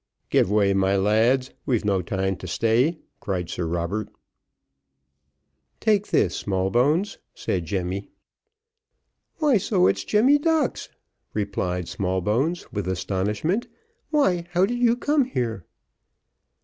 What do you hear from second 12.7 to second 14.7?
with astonishment "why, how